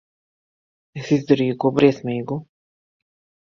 [1.03, 2.41] Es izdarīju ko briesmīgu.